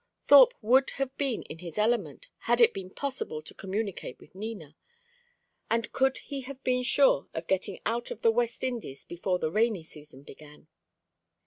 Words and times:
Thorpe 0.25 0.55
would 0.63 0.89
have 0.97 1.15
been 1.15 1.43
in 1.43 1.59
his 1.59 1.77
element 1.77 2.25
had 2.49 2.59
it 2.59 2.73
been 2.73 2.89
possible 2.89 3.39
to 3.43 3.53
communicate 3.53 4.19
with 4.19 4.33
Nina, 4.33 4.75
and 5.69 5.91
could 5.93 6.17
he 6.17 6.41
have 6.41 6.63
been 6.63 6.81
sure 6.81 7.27
of 7.35 7.45
getting 7.45 7.79
out 7.85 8.09
of 8.09 8.23
the 8.23 8.31
West 8.31 8.63
Indies 8.63 9.05
before 9.05 9.37
the 9.37 9.51
rainy 9.51 9.83
season 9.83 10.23
began. 10.23 10.67